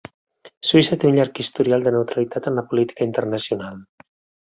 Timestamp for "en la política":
2.53-3.11